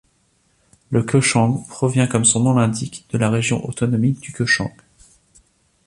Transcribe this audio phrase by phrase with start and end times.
[0.89, 4.73] Le Kesheng provient comme son nom l'indique de la région autonome du Kesheng.